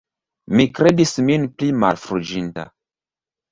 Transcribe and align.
Mi 0.59 0.65
kredis 0.77 1.13
min 1.27 1.45
pli 1.59 1.71
malfruiĝinta. 1.85 2.67